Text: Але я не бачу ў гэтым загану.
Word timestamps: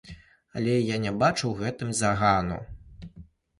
Але 0.59 0.77
я 0.77 0.97
не 1.03 1.11
бачу 1.21 1.41
ў 1.49 1.53
гэтым 1.61 1.93
загану. 2.01 2.61